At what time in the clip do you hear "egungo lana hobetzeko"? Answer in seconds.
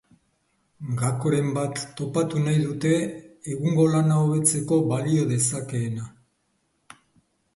3.55-4.81